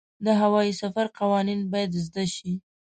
د 0.25 0.27
هوايي 0.41 0.73
سفر 0.81 1.05
قوانین 1.19 1.61
باید 1.73 1.91
زده 2.05 2.25
شي. 2.35 2.51